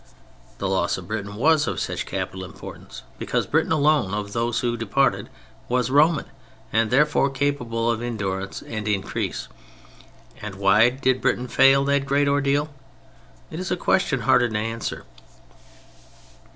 The 0.57 0.67
loss 0.67 0.97
of 0.97 1.07
Britain 1.07 1.35
was 1.35 1.67
of 1.67 1.79
such 1.79 2.07
capital 2.07 2.43
importance 2.43 3.03
because 3.19 3.45
Britain 3.45 3.71
alone 3.71 4.15
of 4.15 4.33
those 4.33 4.61
who 4.61 4.75
departed, 4.75 5.29
was 5.69 5.91
Roman, 5.91 6.25
and 6.73 6.89
therefore 6.89 7.29
capable 7.29 7.91
of 7.91 8.01
endurance 8.01 8.63
and 8.63 8.87
increase. 8.87 9.47
And 10.41 10.55
why 10.55 10.89
did 10.89 11.21
Britain 11.21 11.47
fail 11.47 11.81
in 11.81 11.87
that 11.93 12.07
great 12.07 12.27
ordeal? 12.27 12.73
It 13.51 13.59
is 13.59 13.69
a 13.69 13.77
question 13.77 14.21
harder 14.21 14.49
to 14.49 14.57
answer. 14.57 15.05